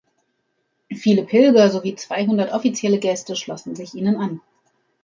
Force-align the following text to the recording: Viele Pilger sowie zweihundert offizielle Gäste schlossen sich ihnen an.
Viele 0.91 1.23
Pilger 1.25 1.69
sowie 1.69 1.93
zweihundert 1.95 2.53
offizielle 2.53 2.97
Gäste 2.97 3.35
schlossen 3.35 3.75
sich 3.75 3.93
ihnen 3.93 4.15
an. 4.15 4.41